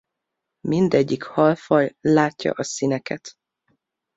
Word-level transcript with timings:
Mindegyik 0.67 1.23
halfaj 1.23 1.95
látja 2.01 2.51
a 2.53 2.63
színeket. 2.63 3.37